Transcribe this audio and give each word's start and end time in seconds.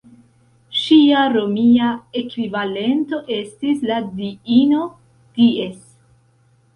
Ŝia 0.83 1.25
romia 1.33 1.89
ekvivalento 2.21 3.19
estis 3.41 3.83
la 3.91 3.99
diino 4.15 4.81
"Dies". 5.37 5.77